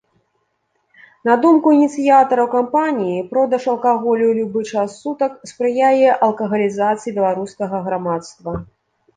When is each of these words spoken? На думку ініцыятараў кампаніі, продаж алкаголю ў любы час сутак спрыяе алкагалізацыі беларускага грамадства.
На 1.27 1.33
думку 1.43 1.67
ініцыятараў 1.77 2.47
кампаніі, 2.55 3.21
продаж 3.35 3.63
алкаголю 3.73 4.23
ў 4.31 4.39
любы 4.39 4.59
час 4.71 4.97
сутак 5.05 5.31
спрыяе 5.53 6.09
алкагалізацыі 6.25 7.15
беларускага 7.19 7.85
грамадства. 7.91 8.61